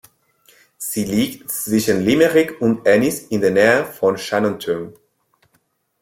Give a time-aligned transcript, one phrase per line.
[0.79, 4.95] Sie liegt zwischen Limerick und Ennis in der Nähe von Shannon Town.